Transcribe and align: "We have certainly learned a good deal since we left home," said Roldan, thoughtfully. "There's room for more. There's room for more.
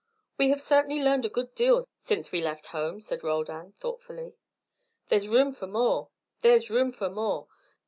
"We 0.39 0.49
have 0.49 0.63
certainly 0.63 0.99
learned 1.03 1.25
a 1.25 1.29
good 1.29 1.53
deal 1.53 1.83
since 1.99 2.31
we 2.31 2.41
left 2.41 2.65
home," 2.73 3.01
said 3.01 3.21
Roldan, 3.23 3.73
thoughtfully. 3.73 4.33
"There's 5.09 5.27
room 5.27 5.51
for 5.51 5.67
more. 5.67 6.09
There's 6.41 6.71
room 6.71 6.91
for 6.91 7.07
more. 7.11 7.47